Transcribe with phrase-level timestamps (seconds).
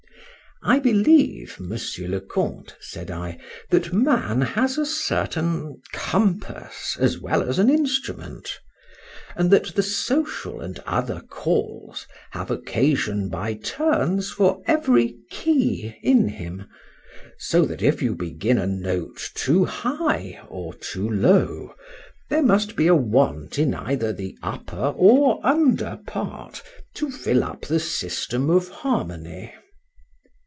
[0.63, 3.39] I believe, Monsieur le Count, said I,
[3.71, 8.59] that man has a certain compass, as well as an instrument;
[9.35, 16.27] and that the social and other calls have occasion by turns for every key in
[16.27, 16.65] him;
[17.39, 21.73] so that if you begin a note too high or too low,
[22.29, 26.61] there must be a want either in the upper or under part,
[26.93, 29.55] to fill up the system of harmony.